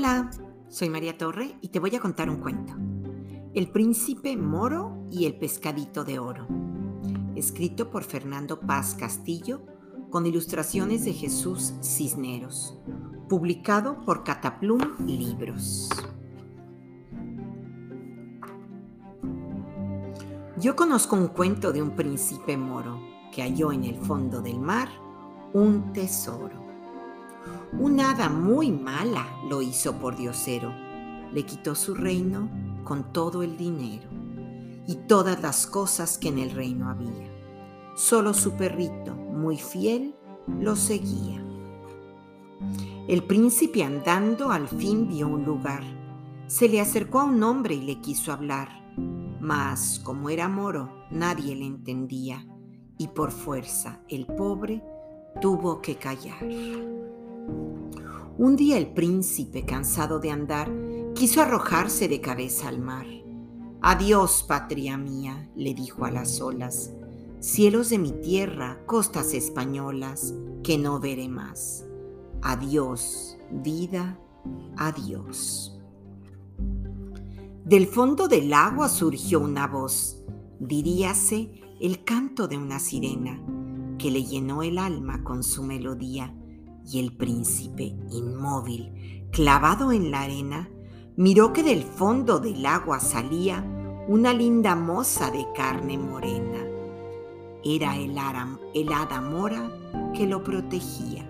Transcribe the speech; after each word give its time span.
Hola, 0.00 0.30
soy 0.68 0.90
María 0.90 1.18
Torre 1.18 1.56
y 1.60 1.70
te 1.70 1.80
voy 1.80 1.96
a 1.96 1.98
contar 1.98 2.30
un 2.30 2.36
cuento. 2.36 2.72
El 3.52 3.68
príncipe 3.72 4.36
moro 4.36 5.04
y 5.10 5.26
el 5.26 5.36
pescadito 5.36 6.04
de 6.04 6.20
oro. 6.20 6.46
Escrito 7.34 7.90
por 7.90 8.04
Fernando 8.04 8.60
Paz 8.60 8.94
Castillo 8.94 9.60
con 10.08 10.24
ilustraciones 10.24 11.04
de 11.04 11.14
Jesús 11.14 11.74
Cisneros. 11.82 12.78
Publicado 13.28 14.04
por 14.04 14.22
Cataplum 14.22 15.04
Libros. 15.04 15.88
Yo 20.58 20.76
conozco 20.76 21.16
un 21.16 21.26
cuento 21.26 21.72
de 21.72 21.82
un 21.82 21.96
príncipe 21.96 22.56
moro 22.56 23.00
que 23.32 23.42
halló 23.42 23.72
en 23.72 23.82
el 23.82 23.96
fondo 23.96 24.42
del 24.42 24.60
mar 24.60 24.90
un 25.54 25.92
tesoro. 25.92 26.67
Una 27.72 28.10
hada 28.10 28.28
muy 28.28 28.70
mala 28.70 29.26
lo 29.48 29.62
hizo 29.62 29.94
por 29.98 30.16
diosero. 30.16 30.72
Le 31.32 31.44
quitó 31.44 31.74
su 31.74 31.94
reino 31.94 32.48
con 32.84 33.12
todo 33.12 33.42
el 33.42 33.56
dinero 33.56 34.08
y 34.86 34.96
todas 35.06 35.42
las 35.42 35.66
cosas 35.66 36.16
que 36.16 36.28
en 36.28 36.38
el 36.38 36.50
reino 36.50 36.88
había. 36.88 37.30
Solo 37.94 38.32
su 38.32 38.52
perrito, 38.52 39.14
muy 39.14 39.58
fiel, 39.58 40.14
lo 40.60 40.76
seguía. 40.76 41.44
El 43.06 43.22
príncipe 43.24 43.84
andando 43.84 44.50
al 44.50 44.68
fin 44.68 45.08
vio 45.08 45.28
un 45.28 45.44
lugar. 45.44 45.82
Se 46.46 46.68
le 46.68 46.80
acercó 46.80 47.20
a 47.20 47.24
un 47.24 47.42
hombre 47.42 47.74
y 47.74 47.82
le 47.82 48.00
quiso 48.00 48.32
hablar. 48.32 48.68
Mas, 49.40 50.00
como 50.02 50.30
era 50.30 50.48
moro, 50.48 51.06
nadie 51.10 51.54
le 51.54 51.66
entendía 51.66 52.46
y 52.98 53.08
por 53.08 53.30
fuerza 53.30 54.00
el 54.08 54.26
pobre 54.26 54.82
tuvo 55.40 55.80
que 55.80 55.96
callar. 55.96 56.44
Un 58.38 58.54
día 58.54 58.78
el 58.78 58.92
príncipe, 58.92 59.64
cansado 59.64 60.20
de 60.20 60.30
andar, 60.30 60.70
quiso 61.16 61.42
arrojarse 61.42 62.06
de 62.06 62.20
cabeza 62.20 62.68
al 62.68 62.78
mar. 62.78 63.04
Adiós, 63.80 64.44
patria 64.46 64.96
mía, 64.96 65.50
le 65.56 65.74
dijo 65.74 66.04
a 66.04 66.12
las 66.12 66.40
olas, 66.40 66.92
cielos 67.40 67.90
de 67.90 67.98
mi 67.98 68.12
tierra, 68.12 68.78
costas 68.86 69.34
españolas, 69.34 70.34
que 70.62 70.78
no 70.78 71.00
veré 71.00 71.28
más. 71.28 71.84
Adiós, 72.40 73.36
vida, 73.50 74.20
adiós. 74.76 75.76
Del 77.64 77.88
fondo 77.88 78.28
del 78.28 78.52
agua 78.52 78.88
surgió 78.88 79.40
una 79.40 79.66
voz, 79.66 80.22
diríase 80.60 81.60
el 81.80 82.04
canto 82.04 82.46
de 82.46 82.56
una 82.56 82.78
sirena, 82.78 83.44
que 83.98 84.12
le 84.12 84.22
llenó 84.22 84.62
el 84.62 84.78
alma 84.78 85.24
con 85.24 85.42
su 85.42 85.64
melodía 85.64 86.37
y 86.90 87.00
el 87.00 87.12
príncipe, 87.12 87.94
inmóvil, 88.10 89.28
clavado 89.30 89.92
en 89.92 90.10
la 90.10 90.22
arena, 90.22 90.70
miró 91.16 91.52
que 91.52 91.62
del 91.62 91.82
fondo 91.82 92.40
del 92.40 92.64
agua 92.64 92.98
salía 93.00 93.64
una 94.08 94.32
linda 94.32 94.74
moza 94.74 95.30
de 95.30 95.46
carne 95.54 95.98
morena. 95.98 96.64
Era 97.62 97.96
el, 97.96 98.16
el 98.74 98.92
hada 98.92 99.20
mora 99.20 99.70
que 100.14 100.26
lo 100.26 100.42
protegía. 100.42 101.28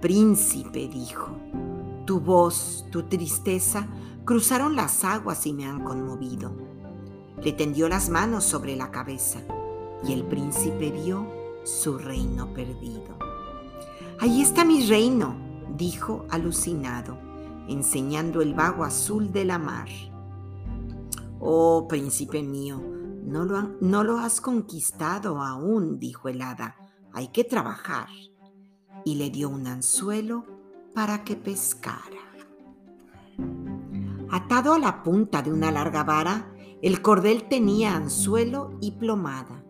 Príncipe, 0.00 0.88
dijo, 0.88 1.28
tu 2.06 2.20
voz, 2.20 2.86
tu 2.90 3.04
tristeza 3.04 3.88
cruzaron 4.24 4.76
las 4.76 5.04
aguas 5.04 5.46
y 5.46 5.52
me 5.52 5.66
han 5.66 5.82
conmovido. 5.82 6.52
Le 7.42 7.52
tendió 7.52 7.88
las 7.88 8.08
manos 8.08 8.44
sobre 8.44 8.76
la 8.76 8.92
cabeza 8.92 9.40
y 10.06 10.12
el 10.12 10.24
príncipe 10.24 10.90
vio 10.90 11.26
su 11.64 11.98
reino 11.98 12.52
perdido. 12.54 13.21
Ahí 14.22 14.40
está 14.40 14.64
mi 14.64 14.86
reino, 14.86 15.34
dijo 15.76 16.26
alucinado, 16.30 17.18
enseñando 17.66 18.40
el 18.40 18.54
vago 18.54 18.84
azul 18.84 19.32
de 19.32 19.44
la 19.44 19.58
mar. 19.58 19.88
Oh, 21.40 21.88
príncipe 21.88 22.40
mío, 22.40 22.80
no 23.24 23.44
lo, 23.44 23.62
no 23.80 24.04
lo 24.04 24.20
has 24.20 24.40
conquistado 24.40 25.42
aún, 25.42 25.98
dijo 25.98 26.28
el 26.28 26.40
hada, 26.40 26.76
hay 27.12 27.32
que 27.32 27.42
trabajar. 27.42 28.06
Y 29.04 29.16
le 29.16 29.28
dio 29.30 29.48
un 29.48 29.66
anzuelo 29.66 30.44
para 30.94 31.24
que 31.24 31.34
pescara. 31.34 32.22
Atado 34.30 34.74
a 34.74 34.78
la 34.78 35.02
punta 35.02 35.42
de 35.42 35.52
una 35.52 35.72
larga 35.72 36.04
vara, 36.04 36.54
el 36.80 37.02
cordel 37.02 37.48
tenía 37.48 37.96
anzuelo 37.96 38.78
y 38.80 38.92
plomada. 38.92 39.61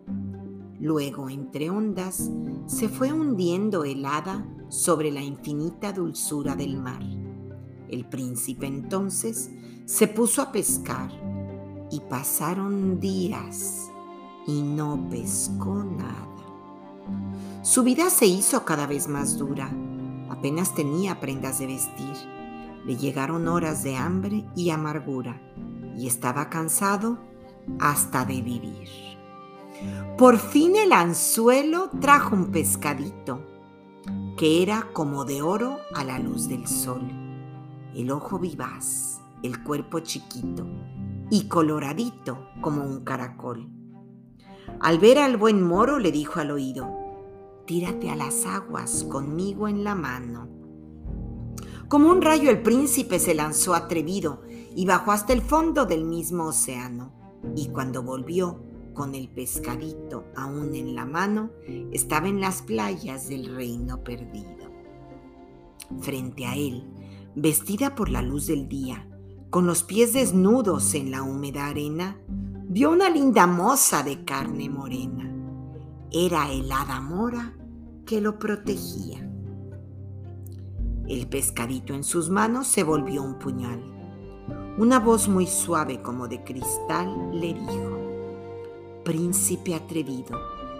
Luego, 0.83 1.29
entre 1.29 1.69
ondas, 1.69 2.29
se 2.65 2.89
fue 2.89 3.13
hundiendo 3.13 3.85
helada 3.85 4.45
sobre 4.67 5.11
la 5.11 5.21
infinita 5.21 5.93
dulzura 5.93 6.57
del 6.57 6.75
mar. 6.75 7.01
El 7.87 8.03
príncipe 8.09 8.67
entonces 8.67 9.49
se 9.85 10.09
puso 10.09 10.41
a 10.41 10.51
pescar 10.51 11.09
y 11.89 12.01
pasaron 12.01 12.99
días 12.99 13.91
y 14.45 14.61
no 14.61 15.07
pescó 15.09 15.85
nada. 15.85 16.27
Su 17.61 17.83
vida 17.83 18.09
se 18.09 18.25
hizo 18.25 18.65
cada 18.65 18.85
vez 18.85 19.07
más 19.07 19.37
dura. 19.37 19.71
Apenas 20.29 20.75
tenía 20.75 21.21
prendas 21.21 21.59
de 21.59 21.67
vestir. 21.67 22.13
Le 22.85 22.97
llegaron 22.97 23.47
horas 23.47 23.85
de 23.85 23.95
hambre 23.95 24.43
y 24.53 24.69
amargura 24.71 25.41
y 25.97 26.07
estaba 26.07 26.49
cansado 26.49 27.19
hasta 27.79 28.25
de 28.25 28.41
vivir. 28.41 29.12
Por 30.17 30.37
fin 30.37 30.75
el 30.75 30.93
anzuelo 30.93 31.89
trajo 31.99 32.35
un 32.35 32.51
pescadito, 32.51 33.41
que 34.37 34.61
era 34.61 34.89
como 34.93 35.25
de 35.25 35.41
oro 35.41 35.77
a 35.95 36.03
la 36.03 36.19
luz 36.19 36.47
del 36.47 36.67
sol, 36.67 37.01
el 37.95 38.11
ojo 38.11 38.39
vivaz, 38.39 39.21
el 39.43 39.63
cuerpo 39.63 39.99
chiquito 39.99 40.65
y 41.29 41.47
coloradito 41.47 42.47
como 42.61 42.83
un 42.83 43.03
caracol. 43.03 43.69
Al 44.79 44.99
ver 44.99 45.17
al 45.19 45.37
buen 45.37 45.61
moro 45.61 45.99
le 45.99 46.11
dijo 46.11 46.39
al 46.39 46.51
oído, 46.51 46.89
tírate 47.65 48.09
a 48.09 48.15
las 48.15 48.45
aguas 48.45 49.03
conmigo 49.05 49.67
en 49.67 49.83
la 49.83 49.95
mano. 49.95 50.47
Como 51.87 52.09
un 52.09 52.21
rayo 52.21 52.49
el 52.49 52.61
príncipe 52.61 53.19
se 53.19 53.33
lanzó 53.33 53.73
atrevido 53.73 54.41
y 54.75 54.85
bajó 54.85 55.11
hasta 55.11 55.33
el 55.33 55.41
fondo 55.41 55.85
del 55.85 56.05
mismo 56.05 56.45
océano, 56.45 57.13
y 57.55 57.67
cuando 57.67 58.03
volvió, 58.03 58.63
con 58.93 59.15
el 59.15 59.29
pescadito 59.29 60.25
aún 60.35 60.75
en 60.75 60.95
la 60.95 61.05
mano, 61.05 61.51
estaba 61.91 62.27
en 62.27 62.39
las 62.39 62.61
playas 62.61 63.27
del 63.27 63.55
reino 63.55 64.03
perdido. 64.03 64.71
Frente 66.01 66.45
a 66.45 66.55
él, 66.55 66.83
vestida 67.35 67.95
por 67.95 68.09
la 68.09 68.21
luz 68.21 68.47
del 68.47 68.67
día, 68.67 69.07
con 69.49 69.67
los 69.67 69.83
pies 69.83 70.13
desnudos 70.13 70.93
en 70.95 71.11
la 71.11 71.23
húmeda 71.23 71.67
arena, 71.67 72.17
vio 72.27 72.91
una 72.91 73.09
linda 73.09 73.45
moza 73.45 74.03
de 74.03 74.23
carne 74.23 74.69
morena. 74.69 75.31
Era 76.11 76.51
el 76.51 76.71
hada 76.71 77.01
mora 77.01 77.55
que 78.05 78.21
lo 78.21 78.39
protegía. 78.39 79.29
El 81.07 81.27
pescadito 81.27 81.93
en 81.93 82.03
sus 82.03 82.29
manos 82.29 82.67
se 82.67 82.83
volvió 82.83 83.21
un 83.21 83.37
puñal. 83.37 83.83
Una 84.77 84.99
voz 84.99 85.27
muy 85.27 85.45
suave 85.45 86.01
como 86.01 86.27
de 86.27 86.43
cristal 86.43 87.39
le 87.39 87.53
dijo, 87.53 88.02
príncipe 89.03 89.75
atrevido, 89.75 90.39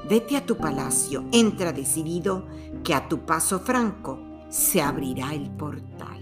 vete 0.09 0.37
a 0.37 0.45
tu 0.45 0.57
palacio, 0.57 1.25
entra 1.31 1.71
decidido 1.71 2.45
que 2.83 2.93
a 2.93 3.07
tu 3.07 3.25
paso 3.25 3.59
franco 3.59 4.19
se 4.49 4.81
abrirá 4.81 5.33
el 5.33 5.49
portal. 5.51 6.21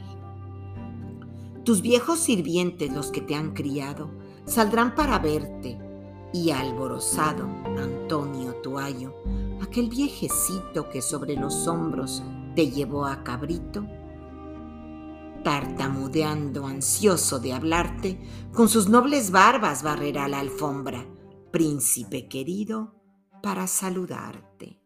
Tus 1.63 1.81
viejos 1.81 2.19
sirvientes, 2.19 2.91
los 2.91 3.11
que 3.11 3.21
te 3.21 3.35
han 3.35 3.53
criado, 3.53 4.09
saldrán 4.45 4.95
para 4.95 5.19
verte, 5.19 5.79
y 6.33 6.51
alborozado 6.51 7.43
Antonio 7.77 8.55
Tuayo, 8.55 9.13
aquel 9.61 9.89
viejecito 9.89 10.89
que 10.89 11.01
sobre 11.01 11.35
los 11.35 11.67
hombros 11.67 12.23
te 12.55 12.71
llevó 12.71 13.05
a 13.05 13.23
cabrito, 13.23 13.85
tartamudeando, 15.43 16.65
ansioso 16.65 17.39
de 17.39 17.53
hablarte, 17.53 18.21
con 18.53 18.69
sus 18.69 18.87
nobles 18.87 19.31
barbas 19.31 19.83
barrerá 19.83 20.27
la 20.27 20.39
alfombra 20.39 21.05
príncipe 21.51 22.27
querido, 22.27 22.95
para 23.41 23.67
saludarte. 23.67 24.79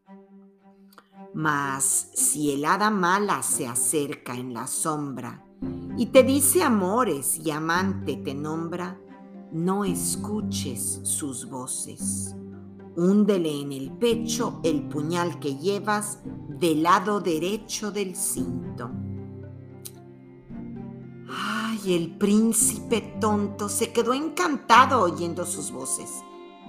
Mas 1.33 2.09
si 2.13 2.51
el 2.51 2.65
hada 2.65 2.89
mala 2.89 3.43
se 3.43 3.67
acerca 3.67 4.35
en 4.35 4.53
la 4.53 4.67
sombra 4.67 5.45
y 5.97 6.07
te 6.07 6.23
dice 6.23 6.63
amores 6.63 7.39
y 7.43 7.51
amante 7.51 8.15
te 8.15 8.33
nombra, 8.33 8.99
no 9.51 9.83
escuches 9.83 11.01
sus 11.03 11.49
voces. 11.49 12.35
Húndele 12.95 13.61
en 13.61 13.73
el 13.73 13.91
pecho 13.91 14.61
el 14.63 14.87
puñal 14.87 15.39
que 15.39 15.57
llevas 15.57 16.19
del 16.47 16.83
lado 16.83 17.19
derecho 17.19 17.91
del 17.91 18.15
cinto. 18.15 18.89
Ay, 21.29 21.93
el 21.93 22.17
príncipe 22.17 23.17
tonto 23.19 23.67
se 23.67 23.91
quedó 23.91 24.13
encantado 24.13 25.01
oyendo 25.01 25.45
sus 25.45 25.71
voces 25.71 26.09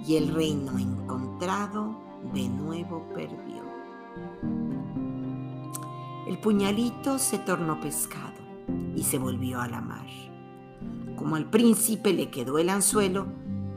y 0.05 0.15
el 0.15 0.33
reino 0.33 0.77
encontrado 0.77 1.99
de 2.33 2.49
nuevo 2.49 3.07
perdió. 3.13 3.63
El 6.27 6.39
puñalito 6.39 7.19
se 7.19 7.39
tornó 7.39 7.79
pescado 7.79 8.35
y 8.95 9.03
se 9.03 9.17
volvió 9.17 9.61
a 9.61 9.67
la 9.67 9.81
mar. 9.81 10.07
Como 11.15 11.35
al 11.35 11.49
príncipe 11.49 12.13
le 12.13 12.29
quedó 12.29 12.57
el 12.59 12.69
anzuelo, 12.69 13.27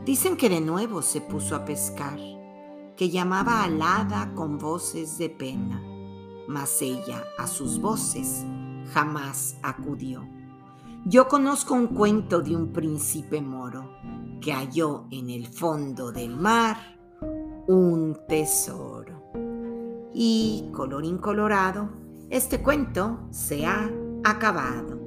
dicen 0.05 0.37
que 0.37 0.49
de 0.49 0.61
nuevo 0.61 1.03
se 1.03 1.21
puso 1.21 1.55
a 1.55 1.65
pescar, 1.65 2.19
que 2.97 3.09
llamaba 3.09 3.63
al 3.63 3.81
hada 3.81 4.35
con 4.35 4.59
voces 4.59 5.17
de 5.17 5.31
pena, 5.31 5.81
mas 6.49 6.83
ella 6.83 7.25
a 7.39 7.47
sus 7.47 7.81
voces 7.81 8.45
jamás 8.93 9.57
acudió. 9.63 10.29
Yo 11.07 11.29
conozco 11.29 11.75
un 11.75 11.89
cuento 11.89 12.43
de 12.43 12.55
un 12.55 12.73
príncipe 12.73 13.41
moro 13.41 13.97
que 14.41 14.53
halló 14.53 15.07
en 15.11 15.31
el 15.31 15.47
fondo 15.47 16.13
del 16.13 16.37
mar 16.37 16.77
un 17.67 18.19
tesoro. 18.29 19.33
Y, 20.13 20.69
color 20.73 21.07
incolorado, 21.07 21.89
este 22.29 22.63
cuento 22.63 23.21
se 23.31 23.65
ha 23.65 23.91
acabado. 24.25 25.00